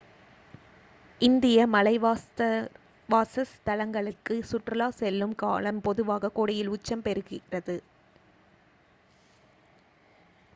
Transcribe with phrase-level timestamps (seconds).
[1.21, 7.77] இந்திய மலைவாசஸ்தலங்களுக்கு சுற்றுலா செல்லும் காலம் பொதுவாக கோடையில் உச்சம் பெறுகிறது